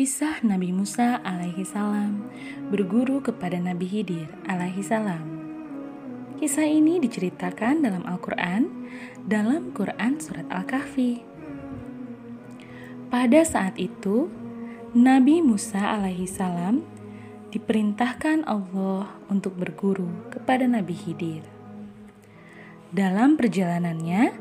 [0.00, 2.24] Kisah Nabi Musa alaihi salam
[2.72, 5.20] berguru kepada Nabi Hidir alaihi salam.
[6.40, 8.88] Kisah ini diceritakan dalam Al-Quran,
[9.28, 11.20] dalam Quran Surat Al-Kahfi.
[13.12, 14.32] Pada saat itu,
[14.96, 16.80] Nabi Musa alaihi salam
[17.52, 21.44] diperintahkan Allah untuk berguru kepada Nabi Hidir.
[22.88, 24.32] Dalam perjalanannya,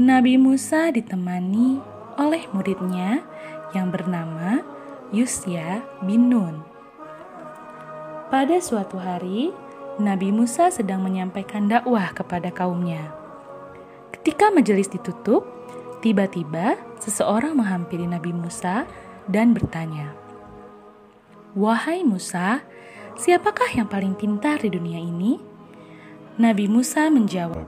[0.00, 1.84] Nabi Musa ditemani
[2.16, 3.20] oleh muridnya
[3.76, 4.75] yang bernama
[5.14, 6.66] Yusya bin Nun.
[8.26, 9.54] Pada suatu hari,
[10.02, 13.14] Nabi Musa sedang menyampaikan dakwah kepada kaumnya.
[14.10, 15.46] Ketika majelis ditutup,
[16.02, 18.82] tiba-tiba seseorang menghampiri Nabi Musa
[19.30, 20.10] dan bertanya,
[21.54, 22.66] "Wahai Musa,
[23.14, 25.38] siapakah yang paling pintar di dunia ini?"
[26.34, 27.64] Nabi Musa menjawab,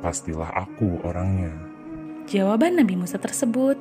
[0.00, 1.69] "Pastilah aku orangnya."
[2.30, 3.74] Jawaban Nabi Musa tersebut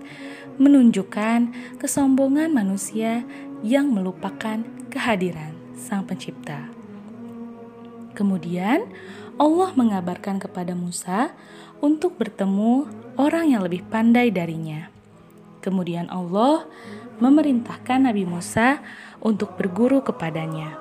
[0.58, 3.22] menunjukkan kesombongan manusia
[3.62, 6.66] yang melupakan kehadiran Sang Pencipta.
[8.18, 8.90] Kemudian
[9.38, 11.30] Allah mengabarkan kepada Musa
[11.78, 12.90] untuk bertemu
[13.22, 14.90] orang yang lebih pandai darinya.
[15.62, 16.66] Kemudian Allah
[17.22, 18.82] memerintahkan Nabi Musa
[19.22, 20.74] untuk berguru kepadanya.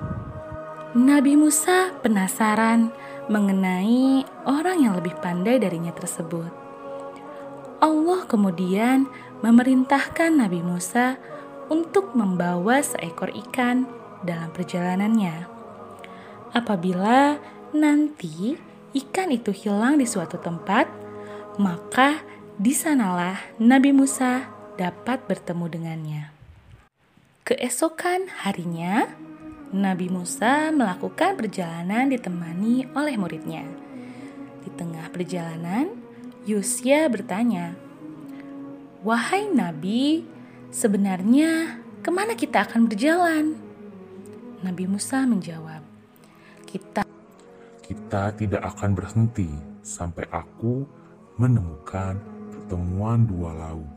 [0.97, 2.89] Nabi Musa penasaran
[3.29, 6.68] mengenai orang yang lebih pandai darinya tersebut.
[7.79, 9.07] Allah kemudian
[9.39, 11.15] memerintahkan Nabi Musa
[11.71, 13.87] untuk membawa seekor ikan
[14.23, 15.47] dalam perjalanannya.
[16.51, 17.39] Apabila
[17.71, 18.59] nanti
[18.91, 20.89] ikan itu hilang di suatu tempat,
[21.61, 22.19] maka
[22.59, 26.23] di sanalah Nabi Musa dapat bertemu dengannya.
[27.47, 29.07] Keesokan harinya,
[29.71, 33.63] Nabi Musa melakukan perjalanan ditemani oleh muridnya.
[34.65, 35.98] Di tengah perjalanan,
[36.47, 37.75] Yusya bertanya,
[39.03, 40.23] Wahai Nabi,
[40.71, 43.55] sebenarnya ke mana kita akan berjalan?
[44.63, 45.83] Nabi Musa menjawab,
[46.63, 47.03] Kita
[47.89, 49.49] kita tidak akan berhenti
[49.81, 50.85] sampai aku
[51.41, 52.21] menemukan
[52.53, 53.91] pertemuan dua laut.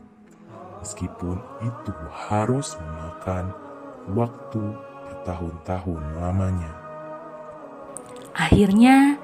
[0.81, 3.53] Meskipun itu harus memakan
[4.17, 4.63] waktu
[5.07, 6.73] bertahun-tahun lamanya.
[8.33, 9.21] Akhirnya,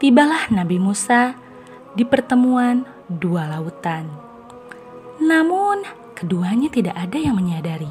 [0.00, 1.36] tibalah Nabi Musa
[1.96, 4.04] di pertemuan dua lautan.
[5.16, 5.80] Namun,
[6.12, 7.88] keduanya tidak ada yang menyadari,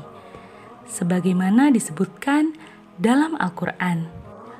[0.85, 2.53] sebagaimana disebutkan
[3.01, 4.05] dalam Al-Quran,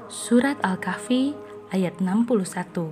[0.10, 1.38] Surat Al-Kahfi
[1.70, 2.90] ayat 61.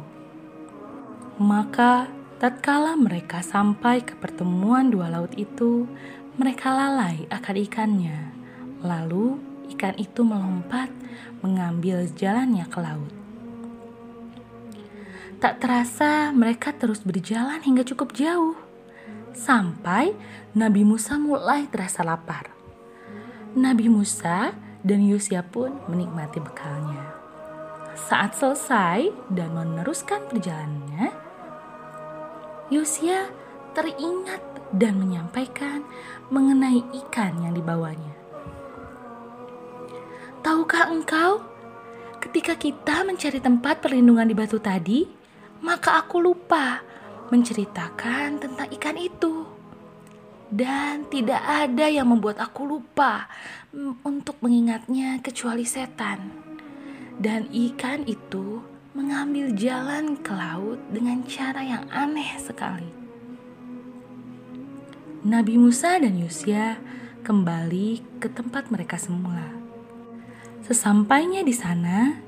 [1.41, 2.05] Maka,
[2.37, 5.89] tatkala mereka sampai ke pertemuan dua laut itu,
[6.37, 8.19] mereka lalai akan ikannya.
[8.85, 9.41] Lalu,
[9.73, 10.93] ikan itu melompat
[11.41, 13.22] mengambil jalannya ke laut.
[15.43, 18.55] Tak terasa mereka terus berjalan hingga cukup jauh.
[19.35, 20.15] Sampai
[20.55, 22.47] Nabi Musa mulai terasa lapar.
[23.51, 24.55] Nabi Musa
[24.87, 27.11] dan Yusya pun menikmati bekalnya.
[28.07, 31.11] Saat selesai dan meneruskan perjalanannya,
[32.71, 33.27] Yusya
[33.75, 34.39] teringat
[34.71, 35.83] dan menyampaikan
[36.31, 38.15] mengenai ikan yang dibawanya.
[40.39, 41.43] Tahukah engkau,
[42.23, 45.22] ketika kita mencari tempat perlindungan di batu tadi,
[45.63, 46.83] maka aku lupa
[47.31, 49.47] menceritakan tentang ikan itu.
[50.53, 53.25] Dan tidak ada yang membuat aku lupa
[54.05, 56.29] untuk mengingatnya kecuali setan.
[57.17, 58.61] Dan ikan itu
[58.93, 62.93] mengambil jalan ke laut dengan cara yang aneh sekali.
[65.25, 66.77] Nabi Musa dan Yusya
[67.25, 69.49] kembali ke tempat mereka semula.
[70.67, 72.22] Sesampainya di sana,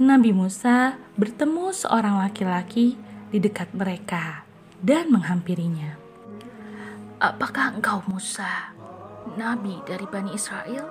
[0.00, 2.96] Nabi Musa bertemu seorang laki-laki
[3.28, 4.48] di dekat mereka
[4.80, 5.92] dan menghampirinya.
[7.20, 8.72] Apakah engkau Musa,
[9.36, 10.88] nabi dari Bani Israel?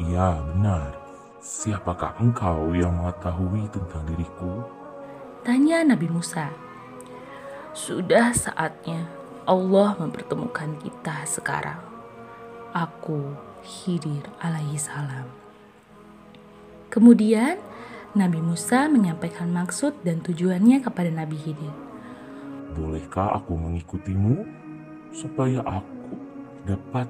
[0.00, 0.96] Iya, benar.
[1.44, 4.64] Siapakah engkau yang mengetahui tentang diriku?
[5.44, 6.48] Tanya Nabi Musa.
[7.76, 9.12] Sudah saatnya
[9.44, 11.84] Allah mempertemukan kita sekarang.
[12.72, 15.45] Aku Khidir alaihi salam.
[16.96, 17.60] Kemudian
[18.16, 21.74] Nabi Musa menyampaikan maksud dan tujuannya kepada Nabi Khidir.
[22.72, 24.40] Bolehkah aku mengikutimu
[25.12, 26.16] supaya aku
[26.64, 27.04] dapat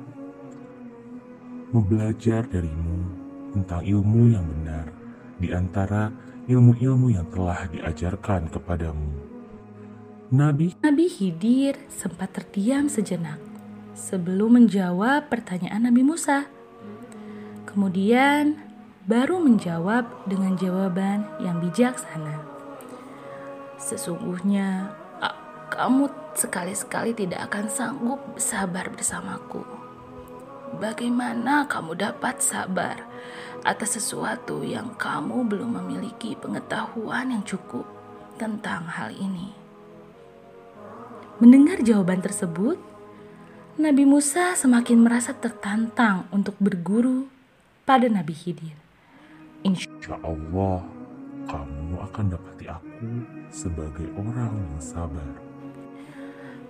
[1.71, 3.06] membelajar darimu
[3.55, 4.91] tentang ilmu yang benar
[5.38, 6.11] di antara
[6.50, 9.23] ilmu-ilmu yang telah diajarkan kepadamu?
[10.35, 13.38] Nabi Nabi Khidir sempat terdiam sejenak
[13.94, 16.50] sebelum menjawab pertanyaan Nabi Musa.
[17.71, 18.66] Kemudian
[19.06, 22.43] baru menjawab dengan jawaban yang bijaksana.
[23.79, 24.91] Sesungguhnya
[25.70, 29.62] kamu sekali-sekali tidak akan sanggup sabar bersamaku.
[30.76, 33.06] bagaimana kamu dapat sabar
[33.62, 37.87] atas sesuatu yang kamu belum memiliki pengetahuan yang cukup
[38.37, 39.55] tentang hal ini?
[41.38, 42.76] Mendengar jawaban tersebut,
[43.79, 47.29] Nabi Musa semakin merasa tertantang untuk berguru
[47.85, 48.86] pada Nabi Khidir.
[49.64, 50.85] Insya Allah,
[51.47, 53.08] kamu akan dapati aku
[53.49, 55.32] sebagai orang yang sabar.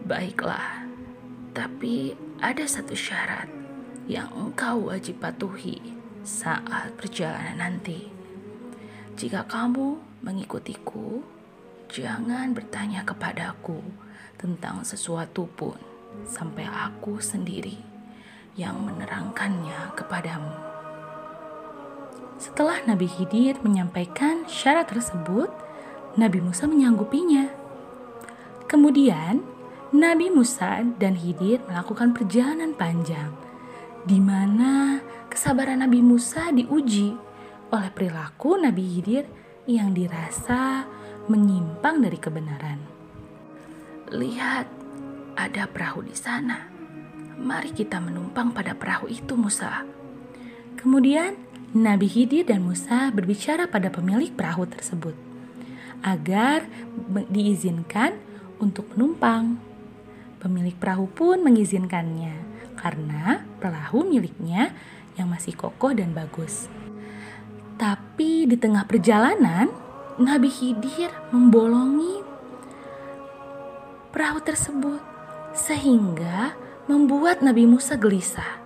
[0.07, 0.87] Baiklah,
[1.57, 3.49] tapi ada satu syarat
[4.07, 5.81] yang engkau wajib patuhi
[6.23, 8.07] saat perjalanan nanti.
[9.17, 11.25] Jika kamu mengikutiku,
[11.89, 13.81] jangan bertanya kepadaku
[14.37, 15.81] tentang sesuatu pun
[16.29, 17.81] sampai aku sendiri
[18.55, 20.76] yang menerangkannya kepadamu.
[22.37, 25.49] Setelah Nabi Khidir menyampaikan syarat tersebut,
[26.21, 27.49] Nabi Musa menyanggupinya.
[28.69, 29.41] Kemudian,
[29.97, 33.33] Nabi Musa dan Khidir melakukan perjalanan panjang,
[34.05, 35.01] di mana
[35.33, 37.17] kesabaran Nabi Musa diuji
[37.73, 39.25] oleh perilaku Nabi Khidir
[39.65, 40.85] yang dirasa
[41.33, 42.79] menyimpang dari kebenaran.
[44.13, 44.67] Lihat,
[45.41, 46.69] ada perahu di sana.
[47.41, 49.89] Mari kita menumpang pada perahu itu, Musa.
[50.77, 51.46] Kemudian
[51.77, 55.13] Nabi Khidir dan Musa berbicara pada pemilik perahu tersebut
[56.01, 56.65] agar
[57.29, 58.17] diizinkan
[58.57, 59.61] untuk menumpang.
[60.41, 62.33] Pemilik perahu pun mengizinkannya
[62.81, 64.73] karena perahu miliknya
[65.21, 66.73] yang masih kokoh dan bagus.
[67.77, 69.69] Tapi di tengah perjalanan,
[70.17, 72.25] Nabi Khidir membolongi
[74.17, 75.05] perahu tersebut
[75.53, 76.57] sehingga
[76.89, 78.65] membuat Nabi Musa gelisah.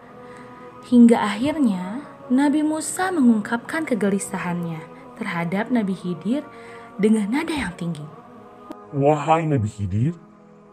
[0.87, 2.00] Hingga akhirnya
[2.31, 4.79] Nabi Musa mengungkapkan kegelisahannya
[5.19, 6.47] terhadap Nabi Khidir
[6.95, 8.07] dengan nada yang tinggi.
[8.95, 10.15] Wahai Nabi Khidir,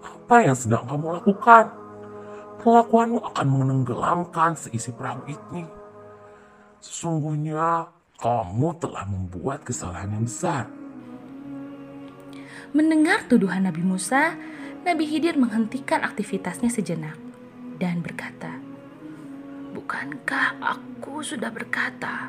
[0.06, 1.74] apa yang sedang kamu lakukan?
[2.62, 5.65] Kelakuanmu akan menenggelamkan seisi perahu ini.
[6.77, 7.89] Sesungguhnya
[8.21, 10.69] kamu telah membuat kesalahan yang besar.
[12.69, 14.38] Mendengar tuduhan Nabi Musa,
[14.86, 17.18] Nabi Khidir menghentikan aktivitasnya sejenak
[17.81, 18.56] dan berkata,
[19.88, 22.28] Bukankah aku sudah berkata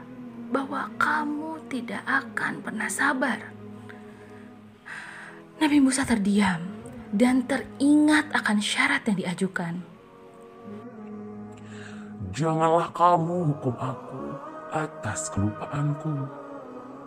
[0.55, 3.51] bahwa kamu tidak akan pernah sabar?
[5.59, 6.63] Nabi Musa terdiam
[7.11, 9.75] dan teringat akan syarat yang diajukan.
[12.31, 14.39] Janganlah kamu hukum aku
[14.71, 16.15] atas kelupaanku.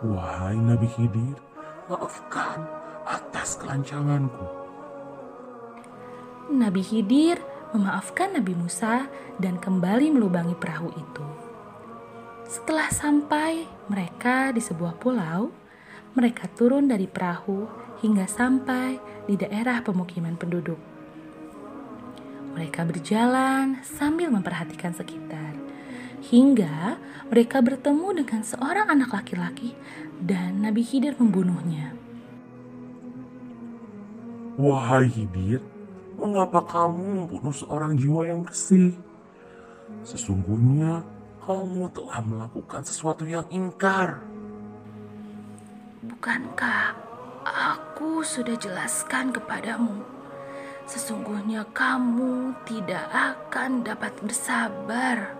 [0.04, 1.40] Wahai Nabi Khidir,
[1.88, 2.60] maafkan
[3.08, 4.44] atas kelancanganku.
[6.52, 7.40] Nabi Khidir
[7.72, 9.08] memaafkan Nabi Musa
[9.40, 11.26] dan kembali melubangi perahu itu.
[12.44, 15.48] Setelah sampai mereka di sebuah pulau,
[16.12, 17.64] mereka turun dari perahu
[18.04, 20.76] hingga sampai di daerah pemukiman penduduk.
[22.52, 25.56] Mereka berjalan sambil memperhatikan sekitar,
[26.28, 27.00] hingga
[27.32, 29.72] mereka bertemu dengan seorang anak laki-laki,
[30.20, 31.96] dan Nabi Khidir membunuhnya.
[34.60, 35.64] Wahai Khidir,
[36.22, 38.94] mengapa kamu membunuh seorang jiwa yang bersih?
[40.06, 41.02] Sesungguhnya
[41.42, 44.22] kamu telah melakukan sesuatu yang ingkar.
[46.06, 46.94] Bukankah
[47.42, 50.12] aku sudah jelaskan kepadamu
[50.86, 55.34] sesungguhnya kamu tidak akan dapat bersabar.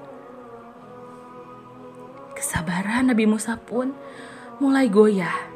[2.33, 3.92] Kesabaran Nabi Musa pun
[4.59, 5.50] mulai goyah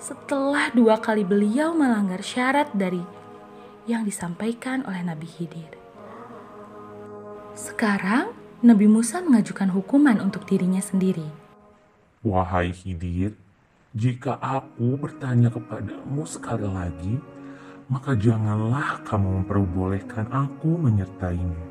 [0.00, 3.00] setelah dua kali beliau melanggar syarat dari
[3.84, 5.72] yang disampaikan oleh Nabi Khidir.
[7.54, 8.32] Sekarang
[8.64, 11.28] Nabi Musa mengajukan hukuman untuk dirinya sendiri.
[12.24, 13.36] Wahai Khidir,
[13.92, 17.14] jika aku bertanya kepadamu sekali lagi,
[17.86, 21.62] maka janganlah kamu memperbolehkan aku menyertaimu.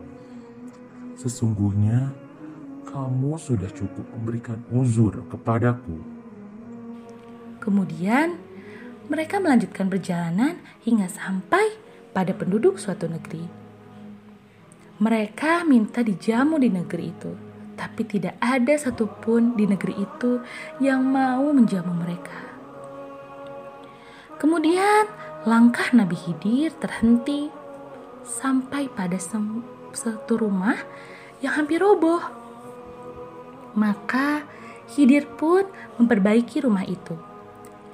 [1.18, 2.14] Sesungguhnya
[2.86, 5.98] kamu sudah cukup memberikan uzur kepadaku.
[7.58, 8.38] Kemudian
[9.10, 11.83] mereka melanjutkan perjalanan hingga sampai
[12.14, 13.44] pada penduduk suatu negeri.
[15.02, 17.32] Mereka minta dijamu di negeri itu,
[17.76, 20.40] tapi tidak ada satupun di negeri itu
[20.80, 22.40] yang mau menjamu mereka.
[24.38, 27.52] Kemudian Langkah Nabi Khidir terhenti
[28.24, 29.20] sampai pada
[29.92, 30.80] satu rumah
[31.44, 32.24] yang hampir roboh.
[33.76, 34.48] Maka
[34.88, 35.68] Khidir pun
[36.00, 37.20] memperbaiki rumah itu.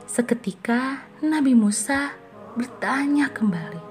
[0.05, 2.13] Seketika Nabi Musa
[2.53, 3.88] bertanya kembali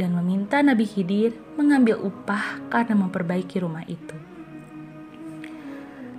[0.00, 4.16] dan meminta Nabi Khidir mengambil upah karena memperbaiki rumah itu.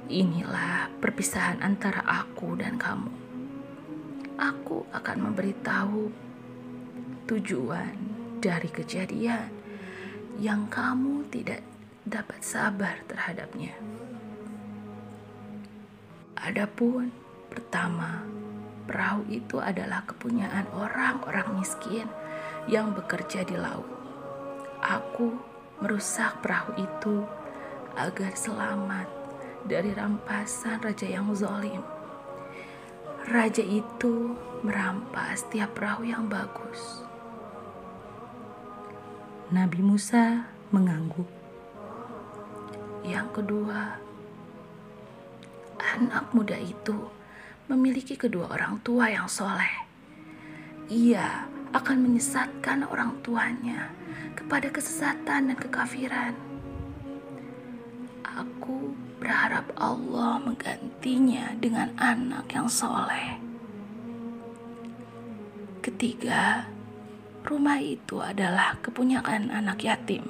[0.05, 3.09] Inilah perpisahan antara aku dan kamu.
[4.37, 6.13] Aku akan memberitahu
[7.25, 7.97] tujuan
[8.37, 9.49] dari kejadian
[10.37, 11.65] yang kamu tidak
[12.05, 13.73] dapat sabar terhadapnya.
[16.37, 17.09] Adapun
[17.49, 18.29] pertama,
[18.85, 22.05] perahu itu adalah kepunyaan orang-orang miskin
[22.69, 23.87] yang bekerja di laut.
[24.81, 25.37] Aku
[25.81, 27.25] merusak perahu itu
[27.97, 29.07] agar selamat
[29.65, 31.81] dari rampasan raja yang zolim.
[33.29, 34.33] Raja itu
[34.65, 37.05] merampas tiap perahu yang bagus.
[39.51, 41.27] Nabi Musa mengangguk.
[43.03, 43.99] Yang kedua,
[45.81, 46.95] anak muda itu
[47.67, 49.85] memiliki kedua orang tua yang soleh.
[50.87, 53.91] Ia akan menyesatkan orang tuanya
[54.35, 56.35] kepada kesesatan dan kekafiran.
[58.27, 63.39] Aku berharap Allah menggantinya dengan anak yang soleh.
[65.81, 66.67] Ketiga,
[67.43, 70.23] rumah itu adalah kepunyaan anak yatim.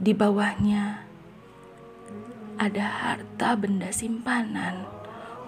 [0.00, 1.04] Di bawahnya
[2.60, 4.84] ada harta benda simpanan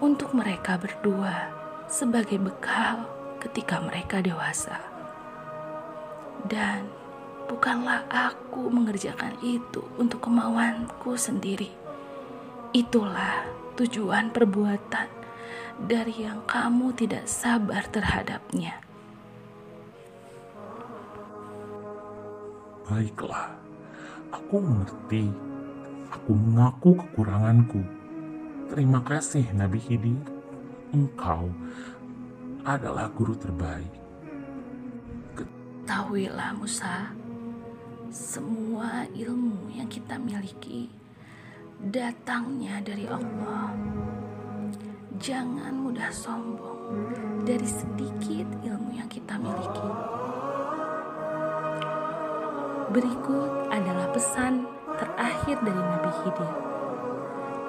[0.01, 1.53] untuk mereka berdua
[1.87, 4.79] sebagai bekal ketika mereka dewasa.
[6.47, 6.87] Dan
[7.51, 11.75] bukanlah aku mengerjakan itu untuk kemauanku sendiri.
[12.71, 13.43] Itulah
[13.75, 15.11] tujuan perbuatan
[15.83, 18.79] dari yang kamu tidak sabar terhadapnya.
[22.87, 23.59] Baiklah,
[24.31, 25.27] aku mengerti.
[26.13, 27.81] Aku mengaku kekuranganku.
[28.69, 30.21] Terima kasih Nabi Khidir.
[30.93, 31.49] Engkau
[32.63, 33.91] adalah guru terbaik.
[35.35, 37.11] Ketahuilah Musa,
[38.07, 40.87] semua ilmu yang kita miliki
[41.83, 43.75] datangnya dari Allah.
[45.19, 47.03] Jangan mudah sombong
[47.43, 49.91] dari sedikit ilmu yang kita miliki.
[52.95, 56.53] Berikut adalah pesan terakhir dari Nabi Khidir.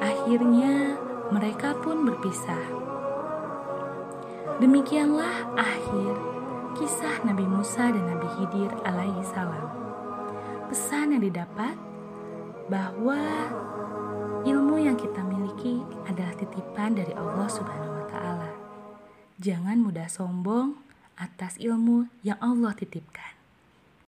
[0.03, 1.01] Akhirnya
[1.33, 2.61] mereka pun berpisah.
[4.43, 6.13] Demikianlah akhir
[6.75, 9.71] kisah Nabi Musa dan Nabi Khidir alaihi salam.
[10.67, 11.79] Pesan yang didapat
[12.67, 13.19] bahwa
[14.43, 18.51] ilmu yang kita miliki adalah titipan dari Allah Subhanahu wa taala.
[19.39, 20.75] Jangan mudah sombong
[21.15, 23.42] atas ilmu yang Allah titipkan.